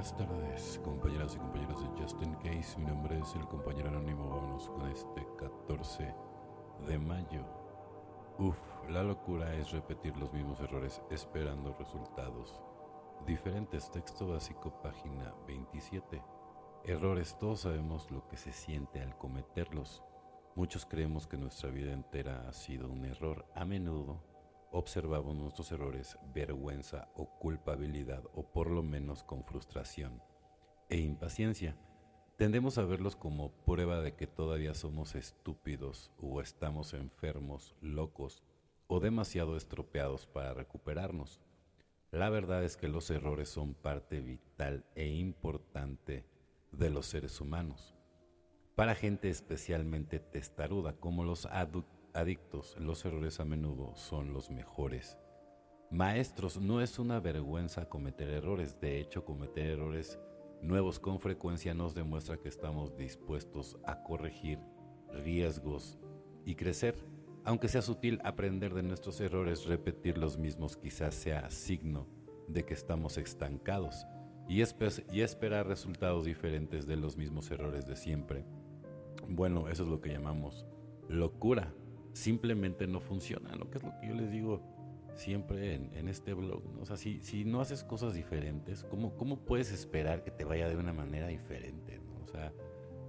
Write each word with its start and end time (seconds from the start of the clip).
buenas 0.00 0.16
tardes, 0.16 0.80
compañeras 0.82 1.34
y 1.34 1.38
compañeros 1.38 1.82
de 1.82 2.02
Justin 2.02 2.32
Case. 2.36 2.78
Mi 2.78 2.86
nombre 2.86 3.18
es 3.18 3.34
el 3.34 3.46
compañero 3.46 3.90
anónimo. 3.90 4.30
Vámonos 4.30 4.70
con 4.70 4.88
este 4.88 5.26
14 5.36 6.14
de 6.86 6.98
mayo. 6.98 7.44
Uf, 8.38 8.56
la 8.88 9.02
locura 9.02 9.54
es 9.56 9.72
repetir 9.72 10.16
los 10.16 10.32
mismos 10.32 10.58
errores 10.60 11.02
esperando 11.10 11.76
resultados 11.78 12.62
diferentes. 13.26 13.90
Texto 13.90 14.26
básico, 14.26 14.80
página 14.80 15.34
27. 15.46 16.22
Errores, 16.84 17.36
todos 17.38 17.60
sabemos 17.60 18.10
lo 18.10 18.26
que 18.26 18.38
se 18.38 18.52
siente 18.52 19.02
al 19.02 19.18
cometerlos. 19.18 20.02
Muchos 20.54 20.86
creemos 20.86 21.26
que 21.26 21.36
nuestra 21.36 21.68
vida 21.68 21.92
entera 21.92 22.48
ha 22.48 22.54
sido 22.54 22.88
un 22.88 23.04
error. 23.04 23.44
A 23.54 23.66
menudo 23.66 24.29
observamos 24.70 25.34
nuestros 25.36 25.72
errores 25.72 26.18
vergüenza 26.34 27.08
o 27.14 27.38
culpabilidad 27.38 28.22
o 28.34 28.50
por 28.52 28.70
lo 28.70 28.82
menos 28.82 29.22
con 29.22 29.44
frustración 29.44 30.22
e 30.88 30.98
impaciencia. 30.98 31.76
Tendemos 32.36 32.78
a 32.78 32.84
verlos 32.84 33.16
como 33.16 33.52
prueba 33.64 34.00
de 34.00 34.14
que 34.14 34.26
todavía 34.26 34.74
somos 34.74 35.14
estúpidos 35.14 36.10
o 36.18 36.40
estamos 36.40 36.94
enfermos, 36.94 37.76
locos 37.80 38.42
o 38.86 38.98
demasiado 38.98 39.56
estropeados 39.56 40.26
para 40.26 40.54
recuperarnos. 40.54 41.40
La 42.10 42.28
verdad 42.30 42.64
es 42.64 42.76
que 42.76 42.88
los 42.88 43.10
errores 43.10 43.48
son 43.48 43.74
parte 43.74 44.20
vital 44.20 44.84
e 44.94 45.06
importante 45.08 46.24
de 46.72 46.90
los 46.90 47.06
seres 47.06 47.40
humanos. 47.40 47.94
Para 48.74 48.94
gente 48.94 49.28
especialmente 49.28 50.18
testaruda 50.18 50.94
como 50.94 51.22
los 51.22 51.46
adultos, 51.46 51.99
adictos, 52.14 52.76
los 52.78 53.04
errores 53.04 53.40
a 53.40 53.44
menudo 53.44 53.94
son 53.96 54.32
los 54.32 54.50
mejores. 54.50 55.18
Maestros, 55.90 56.60
no 56.60 56.80
es 56.80 56.98
una 56.98 57.20
vergüenza 57.20 57.88
cometer 57.88 58.30
errores, 58.30 58.80
de 58.80 59.00
hecho 59.00 59.24
cometer 59.24 59.66
errores 59.66 60.18
nuevos 60.62 60.98
con 60.98 61.20
frecuencia 61.20 61.74
nos 61.74 61.94
demuestra 61.94 62.36
que 62.36 62.48
estamos 62.48 62.96
dispuestos 62.96 63.78
a 63.84 64.02
corregir 64.02 64.58
riesgos 65.12 65.98
y 66.44 66.54
crecer. 66.54 66.94
Aunque 67.44 67.68
sea 67.68 67.82
sutil 67.82 68.20
aprender 68.22 68.74
de 68.74 68.82
nuestros 68.82 69.20
errores, 69.20 69.64
repetir 69.64 70.18
los 70.18 70.36
mismos 70.36 70.76
quizás 70.76 71.14
sea 71.14 71.50
signo 71.50 72.06
de 72.48 72.64
que 72.64 72.74
estamos 72.74 73.16
estancados 73.16 74.06
y, 74.48 74.62
y 75.12 75.20
esperar 75.22 75.66
resultados 75.66 76.26
diferentes 76.26 76.86
de 76.86 76.96
los 76.96 77.16
mismos 77.16 77.50
errores 77.50 77.86
de 77.86 77.96
siempre. 77.96 78.44
Bueno, 79.28 79.68
eso 79.68 79.84
es 79.84 79.88
lo 79.88 80.00
que 80.00 80.10
llamamos 80.10 80.66
locura 81.08 81.72
simplemente 82.12 82.86
no 82.86 83.00
funciona, 83.00 83.54
¿no? 83.56 83.70
Que 83.70 83.78
es 83.78 83.84
lo 83.84 83.92
que 84.00 84.08
yo 84.08 84.14
les 84.14 84.30
digo 84.30 84.62
siempre 85.14 85.74
en, 85.74 86.08
este 86.08 86.34
blog, 86.34 86.64
¿no? 86.74 86.82
O 86.82 86.86
sea, 86.86 86.96
si, 86.96 87.20
si, 87.20 87.44
no 87.44 87.60
haces 87.60 87.84
cosas 87.84 88.14
diferentes, 88.14 88.84
¿cómo, 88.84 89.16
¿cómo 89.16 89.40
puedes 89.40 89.70
esperar 89.70 90.22
que 90.22 90.30
te 90.30 90.44
vaya 90.44 90.68
de 90.68 90.76
una 90.76 90.92
manera 90.92 91.26
diferente, 91.26 92.00
¿no? 92.00 92.24
O 92.24 92.26
sea, 92.26 92.52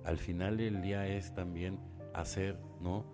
al 0.03 0.17
final 0.17 0.57
del 0.57 0.81
día 0.81 1.07
es 1.07 1.33
también 1.33 1.79
hacer, 2.13 2.59
¿no? 2.81 3.05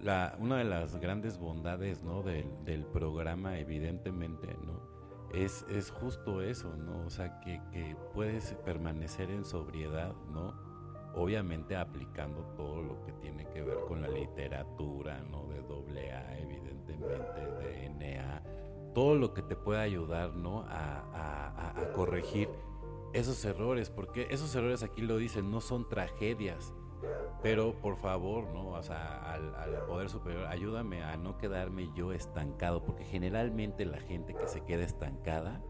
La, 0.00 0.36
una 0.40 0.58
de 0.58 0.64
las 0.64 0.96
grandes 0.96 1.38
bondades, 1.38 2.02
¿no? 2.02 2.22
Del, 2.22 2.46
del 2.64 2.84
programa, 2.84 3.58
evidentemente, 3.58 4.56
¿no? 4.64 4.80
Es, 5.34 5.66
es 5.68 5.90
justo 5.90 6.40
eso, 6.40 6.76
¿no? 6.76 7.04
O 7.04 7.10
sea, 7.10 7.40
que, 7.40 7.60
que 7.72 7.96
puedes 8.14 8.54
permanecer 8.64 9.30
en 9.30 9.44
sobriedad, 9.44 10.14
¿no? 10.32 10.65
Obviamente 11.16 11.76
aplicando 11.76 12.42
todo 12.56 12.82
lo 12.82 13.02
que 13.04 13.12
tiene 13.12 13.46
que 13.48 13.62
ver 13.62 13.78
con 13.88 14.02
la 14.02 14.08
literatura, 14.08 15.22
¿no? 15.30 15.46
De 15.46 15.62
doble 15.62 16.12
A, 16.12 16.38
evidentemente, 16.38 17.40
de 17.58 17.88
NA, 17.88 18.42
todo 18.94 19.14
lo 19.14 19.32
que 19.34 19.42
te 19.42 19.56
pueda 19.56 19.80
ayudar, 19.80 20.34
¿no? 20.34 20.64
A, 20.68 21.72
corregir 21.94 22.48
esos 23.14 23.42
errores, 23.44 23.88
porque 23.88 24.26
esos 24.30 24.54
errores 24.54 24.82
aquí 24.82 25.00
lo 25.00 25.16
dicen, 25.16 25.50
no 25.50 25.62
son 25.62 25.88
tragedias, 25.88 26.74
pero 27.42 27.74
por 27.80 27.96
favor, 27.96 28.44
¿no? 28.52 28.68
O 28.68 28.82
sea, 28.82 29.32
al, 29.32 29.86
poder 29.86 30.10
superior, 30.10 30.46
ayúdame 30.46 31.02
a 31.02 31.16
no 31.16 31.38
quedarme 31.38 31.90
yo 31.94 32.12
estancado, 32.12 32.84
porque 32.84 33.04
generalmente 33.04 33.86
la 33.86 34.00
gente 34.00 34.34
que 34.34 34.46
se 34.46 34.62
queda 34.64 34.84
estancada, 34.84 35.62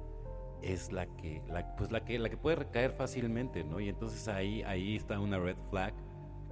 es 0.62 0.92
la 0.92 1.06
que, 1.06 1.42
la, 1.48 1.76
pues 1.76 1.92
la 1.92 2.04
que, 2.04 2.18
la 2.18 2.28
que 2.28 2.36
puede 2.36 2.56
recaer 2.56 2.92
fácilmente, 2.92 3.64
¿no? 3.64 3.80
Y 3.80 3.88
entonces 3.88 4.28
ahí, 4.28 4.62
ahí 4.62 4.96
está 4.96 5.18
una 5.20 5.38
red 5.38 5.56
flag 5.70 5.94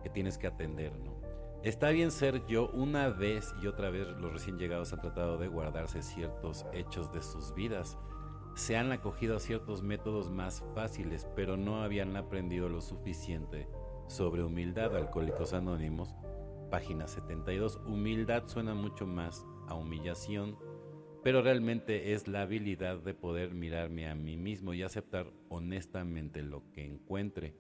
que 0.03 0.11
tienes 0.11 0.39
que 0.39 0.47
atender, 0.47 0.93
¿no? 0.99 1.15
Está 1.63 1.89
bien 1.89 2.11
ser 2.11 2.45
yo 2.47 2.69
una 2.75 3.09
vez 3.09 3.55
y 3.63 3.67
otra 3.69 3.89
vez 3.89 4.07
los 4.19 4.33
recién 4.33 4.59
llegados 4.59 4.93
han 4.93 5.01
tratado 5.01 5.39
de 5.39 5.49
guardarse 5.49 6.03
ciertos 6.03 6.67
hechos 6.75 7.11
de 7.11 7.23
sus 7.23 7.55
vidas. 7.55 7.97
Se 8.55 8.77
han 8.77 8.93
acogido 8.93 9.37
a 9.37 9.41
ciertos 9.41 9.83
métodos 9.83 10.31
más 10.31 10.63
fáciles, 10.75 11.27
pero 11.35 11.57
no 11.57 11.83
habían 11.83 12.17
aprendido 12.17 12.69
lo 12.69 12.83
suficiente 12.83 13.67
sobre 14.09 14.45
humildad. 14.45 14.95
Alcohólicos 14.95 15.55
Anónimos, 15.55 16.15
página 16.71 17.09
72. 17.09 17.81
Humildad 17.87 18.43
suena 18.47 18.75
mucho 18.75 19.07
más 19.07 19.47
a 19.67 19.75
humillación 19.75 20.59
pero 21.25 21.41
realmente 21.41 22.13
es 22.13 22.29
la 22.29 22.43
habilidad 22.43 22.99
de 22.99 23.15
poder 23.15 23.55
mirarme 23.55 24.07
a 24.09 24.15
mí 24.15 24.37
mismo 24.37 24.75
y 24.75 24.83
aceptar 24.83 25.33
honestamente 25.49 26.43
lo 26.43 26.71
que 26.73 26.85
encuentre. 26.85 27.55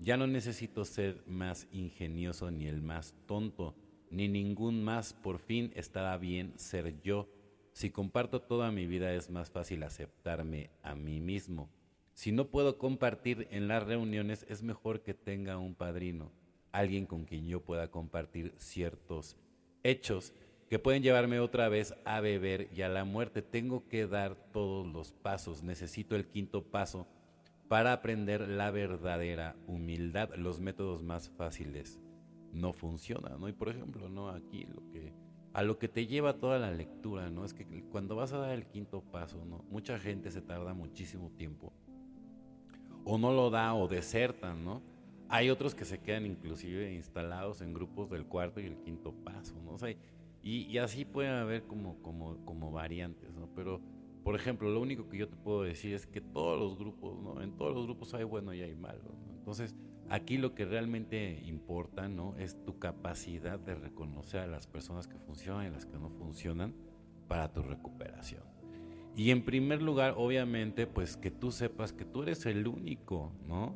Ya 0.00 0.16
no 0.16 0.26
necesito 0.26 0.84
ser 0.84 1.22
más 1.24 1.68
ingenioso 1.70 2.50
ni 2.50 2.66
el 2.66 2.82
más 2.82 3.14
tonto, 3.26 3.76
ni 4.10 4.26
ningún 4.26 4.82
más, 4.82 5.12
por 5.12 5.38
fin 5.38 5.70
estará 5.76 6.18
bien 6.18 6.58
ser 6.58 7.00
yo. 7.02 7.28
Si 7.72 7.90
comparto 7.90 8.42
toda 8.42 8.72
mi 8.72 8.88
vida 8.88 9.14
es 9.14 9.30
más 9.30 9.48
fácil 9.48 9.84
aceptarme 9.84 10.70
a 10.82 10.96
mí 10.96 11.20
mismo. 11.20 11.70
Si 12.14 12.32
no 12.32 12.48
puedo 12.48 12.78
compartir 12.78 13.46
en 13.52 13.68
las 13.68 13.84
reuniones 13.84 14.44
es 14.48 14.64
mejor 14.64 15.02
que 15.02 15.14
tenga 15.14 15.56
un 15.56 15.76
padrino, 15.76 16.32
alguien 16.72 17.06
con 17.06 17.26
quien 17.26 17.46
yo 17.46 17.60
pueda 17.60 17.92
compartir 17.92 18.54
ciertos 18.56 19.36
hechos 19.84 20.32
que 20.74 20.80
pueden 20.80 21.04
llevarme 21.04 21.38
otra 21.38 21.68
vez 21.68 21.94
a 22.04 22.18
beber 22.18 22.68
y 22.74 22.82
a 22.82 22.88
la 22.88 23.04
muerte. 23.04 23.42
Tengo 23.42 23.86
que 23.86 24.08
dar 24.08 24.34
todos 24.34 24.84
los 24.84 25.12
pasos. 25.12 25.62
Necesito 25.62 26.16
el 26.16 26.26
quinto 26.26 26.64
paso 26.64 27.06
para 27.68 27.92
aprender 27.92 28.48
la 28.48 28.72
verdadera 28.72 29.54
humildad. 29.68 30.34
Los 30.34 30.58
métodos 30.58 31.04
más 31.04 31.28
fáciles 31.28 32.00
no 32.52 32.72
funcionan, 32.72 33.40
¿no? 33.40 33.48
Y 33.48 33.52
por 33.52 33.68
ejemplo, 33.68 34.08
¿no? 34.08 34.30
Aquí 34.30 34.66
lo 34.66 34.82
que 34.90 35.12
a 35.52 35.62
lo 35.62 35.78
que 35.78 35.86
te 35.86 36.08
lleva 36.08 36.40
toda 36.40 36.58
la 36.58 36.72
lectura, 36.72 37.30
¿no? 37.30 37.44
Es 37.44 37.54
que 37.54 37.84
cuando 37.92 38.16
vas 38.16 38.32
a 38.32 38.38
dar 38.38 38.50
el 38.50 38.66
quinto 38.66 39.00
paso. 39.00 39.44
Mucha 39.70 40.00
gente 40.00 40.32
se 40.32 40.40
tarda 40.40 40.74
muchísimo 40.74 41.30
tiempo. 41.36 41.72
O 43.04 43.16
no 43.16 43.32
lo 43.32 43.50
da 43.50 43.74
o 43.74 43.86
desertan, 43.86 44.64
¿no? 44.64 44.82
Hay 45.28 45.50
otros 45.50 45.76
que 45.76 45.84
se 45.84 46.00
quedan 46.00 46.26
inclusive 46.26 46.92
instalados 46.92 47.60
en 47.60 47.74
grupos 47.74 48.10
del 48.10 48.26
cuarto 48.26 48.58
y 48.58 48.66
el 48.66 48.78
quinto 48.78 49.12
paso, 49.12 49.54
¿no? 49.64 49.74
O 49.74 49.78
y, 50.44 50.76
así 50.76 51.06
puede 51.06 51.30
haber 51.30 51.62
como, 51.64 52.02
como, 52.02 52.44
como 52.44 52.70
variantes, 52.70 53.34
¿no? 53.34 53.48
Pero, 53.54 53.80
por 54.22 54.36
ejemplo, 54.36 54.68
lo 54.68 54.78
único 54.80 55.08
que 55.08 55.16
yo 55.16 55.28
te 55.28 55.36
puedo 55.36 55.62
decir 55.62 55.94
es 55.94 56.06
que 56.06 56.20
todos 56.20 56.60
los 56.60 56.78
grupos, 56.78 57.18
¿no? 57.18 57.40
En 57.40 57.56
todos 57.56 57.74
los 57.74 57.86
grupos 57.86 58.12
hay 58.12 58.24
bueno 58.24 58.52
y 58.52 58.60
hay 58.60 58.74
malo, 58.74 59.04
¿no? 59.04 59.32
Entonces, 59.32 59.74
aquí 60.10 60.36
lo 60.36 60.54
que 60.54 60.66
realmente 60.66 61.42
importa, 61.46 62.08
¿no? 62.10 62.36
Es 62.36 62.62
tu 62.62 62.78
capacidad 62.78 63.58
de 63.58 63.74
reconocer 63.74 64.40
a 64.40 64.46
las 64.46 64.66
personas 64.66 65.08
que 65.08 65.18
funcionan 65.18 65.66
y 65.66 65.70
las 65.70 65.86
que 65.86 65.98
no 65.98 66.10
funcionan 66.10 66.74
para 67.26 67.50
tu 67.50 67.62
recuperación. 67.62 68.42
Y 69.16 69.30
en 69.30 69.46
primer 69.46 69.80
lugar, 69.80 70.14
obviamente, 70.18 70.86
pues 70.86 71.16
que 71.16 71.30
tú 71.30 71.52
sepas 71.52 71.94
que 71.94 72.04
tú 72.04 72.22
eres 72.22 72.44
el 72.44 72.66
único, 72.66 73.32
¿no? 73.48 73.74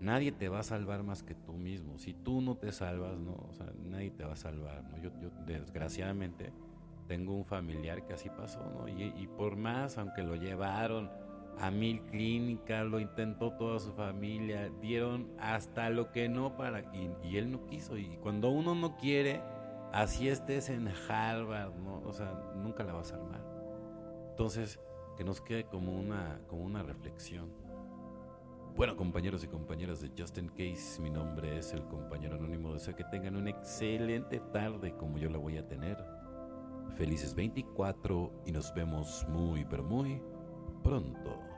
Nadie 0.00 0.32
te 0.32 0.48
va 0.48 0.60
a 0.60 0.62
salvar 0.62 1.02
más 1.02 1.22
que 1.22 1.34
tú 1.34 1.52
mismo. 1.52 1.98
Si 1.98 2.14
tú 2.14 2.40
no 2.40 2.56
te 2.56 2.72
salvas, 2.72 3.18
no, 3.18 3.32
o 3.32 3.50
nadie 3.84 4.10
te 4.10 4.24
va 4.24 4.32
a 4.32 4.36
salvar. 4.36 4.84
Yo, 5.02 5.10
desgraciadamente 5.46 6.52
tengo 7.06 7.34
un 7.34 7.44
familiar 7.44 8.06
que 8.06 8.14
así 8.14 8.28
pasó, 8.30 8.60
¿no? 8.70 8.88
Y, 8.88 9.26
por 9.36 9.56
más, 9.56 9.98
aunque 9.98 10.22
lo 10.22 10.36
llevaron 10.36 11.10
a 11.58 11.70
mil 11.70 12.00
clínicas, 12.02 12.86
lo 12.86 13.00
intentó 13.00 13.52
toda 13.52 13.78
su 13.80 13.92
familia, 13.92 14.70
dieron 14.80 15.28
hasta 15.38 15.90
lo 15.90 16.10
que 16.10 16.28
no 16.28 16.56
para, 16.56 16.80
y, 16.94 17.10
y 17.22 17.36
él 17.36 17.50
no 17.50 17.66
quiso. 17.66 17.98
Y 17.98 18.16
cuando 18.22 18.50
uno 18.50 18.74
no 18.74 18.96
quiere, 18.96 19.42
así 19.92 20.28
estés 20.28 20.70
en 20.70 20.88
Harvard, 20.88 21.74
¿no? 21.74 22.00
O 22.06 22.12
sea, 22.12 22.32
nunca 22.56 22.84
la 22.84 22.94
vas 22.94 23.12
a 23.12 23.16
armar. 23.16 23.44
Entonces, 24.30 24.80
que 25.16 25.24
nos 25.24 25.42
quede 25.42 25.64
como 25.64 25.92
una, 25.92 26.40
como 26.46 26.62
una 26.62 26.82
reflexión. 26.82 27.50
Bueno, 28.76 28.96
compañeros 28.96 29.44
y 29.44 29.48
compañeras 29.48 30.00
de 30.00 30.10
Justin 30.16 30.48
Case, 30.48 31.02
mi 31.02 31.10
nombre 31.10 31.58
es 31.58 31.72
el 31.74 31.84
compañero 31.86 32.36
anónimo. 32.36 32.72
Deseo 32.72 32.96
que 32.96 33.04
tengan 33.04 33.36
una 33.36 33.50
excelente 33.50 34.40
tarde 34.52 34.94
como 34.96 35.18
yo 35.18 35.28
la 35.28 35.38
voy 35.38 35.58
a 35.58 35.66
tener. 35.66 35.98
Felices 36.96 37.34
24 37.34 38.42
y 38.46 38.52
nos 38.52 38.72
vemos 38.72 39.26
muy, 39.28 39.64
pero 39.64 39.82
muy 39.82 40.22
pronto. 40.82 41.49